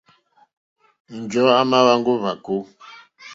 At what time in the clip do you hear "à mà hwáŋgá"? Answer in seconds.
1.59-2.11